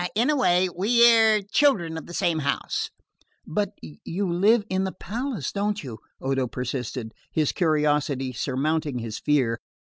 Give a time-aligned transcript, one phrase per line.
[0.01, 2.89] "Eh, in a way we're children of the same house."
[3.45, 9.59] "But you live in the palace, don't you?" Odo persisted, his curiosity surmounting his fear.